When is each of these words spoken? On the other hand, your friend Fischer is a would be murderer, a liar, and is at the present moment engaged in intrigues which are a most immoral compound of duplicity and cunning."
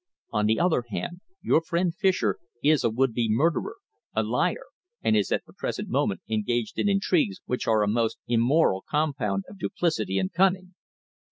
On 0.31 0.47
the 0.47 0.59
other 0.59 0.85
hand, 0.89 1.21
your 1.43 1.61
friend 1.61 1.93
Fischer 1.95 2.39
is 2.63 2.83
a 2.83 2.89
would 2.89 3.13
be 3.13 3.27
murderer, 3.29 3.75
a 4.15 4.23
liar, 4.23 4.65
and 5.03 5.15
is 5.15 5.31
at 5.31 5.45
the 5.45 5.53
present 5.53 5.89
moment 5.89 6.21
engaged 6.27 6.79
in 6.79 6.89
intrigues 6.89 7.39
which 7.45 7.67
are 7.67 7.83
a 7.83 7.87
most 7.87 8.17
immoral 8.27 8.83
compound 8.89 9.43
of 9.47 9.59
duplicity 9.59 10.17
and 10.17 10.33
cunning." 10.33 10.73